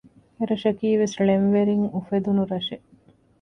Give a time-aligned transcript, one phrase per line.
[0.37, 2.87] އެރަށަކީ ވެސް ޅެން ވެރިން އުފެދުނު ރަށެއް